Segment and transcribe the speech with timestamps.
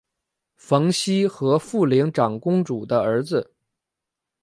[0.55, 3.53] 冯熙和博陵长公主的儿子。